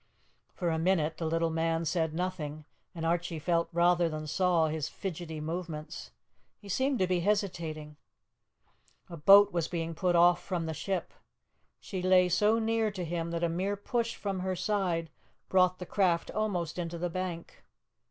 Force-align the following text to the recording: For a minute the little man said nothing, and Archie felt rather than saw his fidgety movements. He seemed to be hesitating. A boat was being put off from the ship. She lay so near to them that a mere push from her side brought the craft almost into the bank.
For 0.55 0.71
a 0.71 0.79
minute 0.79 1.17
the 1.19 1.27
little 1.27 1.51
man 1.51 1.85
said 1.85 2.11
nothing, 2.15 2.65
and 2.95 3.05
Archie 3.05 3.37
felt 3.37 3.69
rather 3.71 4.09
than 4.09 4.25
saw 4.25 4.65
his 4.67 4.89
fidgety 4.89 5.39
movements. 5.39 6.09
He 6.57 6.69
seemed 6.69 6.97
to 6.97 7.05
be 7.05 7.19
hesitating. 7.19 7.97
A 9.11 9.17
boat 9.17 9.53
was 9.53 9.67
being 9.67 9.93
put 9.93 10.15
off 10.15 10.41
from 10.43 10.65
the 10.65 10.73
ship. 10.73 11.13
She 11.79 12.01
lay 12.01 12.29
so 12.29 12.57
near 12.57 12.89
to 12.89 13.05
them 13.05 13.29
that 13.29 13.43
a 13.43 13.47
mere 13.49 13.75
push 13.77 14.15
from 14.15 14.39
her 14.39 14.55
side 14.55 15.11
brought 15.49 15.77
the 15.77 15.85
craft 15.85 16.31
almost 16.31 16.79
into 16.79 16.97
the 16.97 17.11
bank. 17.11 17.63